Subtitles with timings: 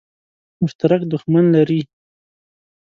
[0.61, 1.81] مشترک دښمن لري.